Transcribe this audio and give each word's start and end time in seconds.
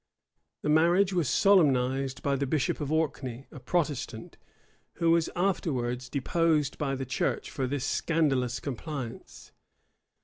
The 0.63 0.69
marriage 0.69 1.13
was 1.13 1.29
solemnized 1.29 2.23
by 2.23 2.35
the 2.35 2.47
bishop 2.47 2.81
of 2.81 2.91
Orkney, 2.91 3.45
a 3.51 3.59
Protestant, 3.59 4.35
who 4.93 5.11
was 5.11 5.29
afterwards 5.35 6.09
deposed 6.09 6.79
by 6.79 6.95
the 6.95 7.05
church 7.05 7.51
for 7.51 7.67
this 7.67 7.85
scandalous 7.85 8.59
compliance. 8.59 9.51